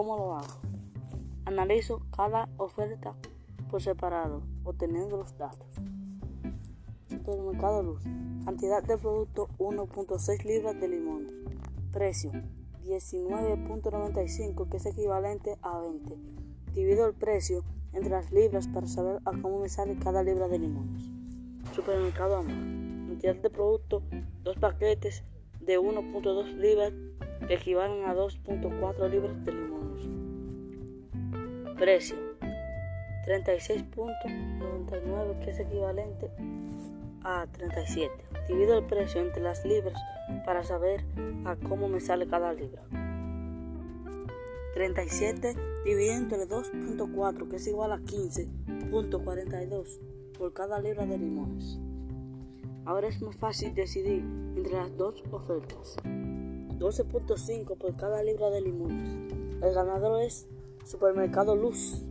[0.00, 0.56] ¿Cómo lo hago?
[1.44, 3.14] Analizo cada oferta
[3.70, 5.68] por separado, obteniendo los datos.
[7.10, 8.02] Supermercado Luz.
[8.46, 11.34] Cantidad de producto 1.6 libras de limones.
[11.92, 12.32] Precio
[12.86, 16.16] 19.95 que es equivalente a 20.
[16.72, 20.60] Divido el precio entre las libras para saber a cómo me sale cada libra de
[20.60, 21.10] limones.
[21.74, 22.56] Supermercado Amor.
[23.06, 24.02] Cantidad de producto
[24.44, 25.24] 2 paquetes
[25.60, 26.94] de 1.2 libras
[27.46, 30.08] que equivalen a 2.4 libras de limones.
[31.78, 32.16] Precio
[33.26, 36.30] 36.99 que es equivalente
[37.22, 38.10] a 37.
[38.48, 40.00] Divido el precio entre las libras
[40.44, 41.04] para saber
[41.44, 42.82] a cómo me sale cada libra.
[44.74, 49.98] 37 dividido entre 2.4 que es igual a 15.42
[50.38, 51.78] por cada libra de limones.
[52.84, 54.22] Ahora es más fácil decidir
[54.56, 55.96] entre las dos ofertas.
[56.80, 59.32] 12.5 por cada libra de limones.
[59.62, 60.48] El ganador es
[60.86, 62.02] Supermercado Luz.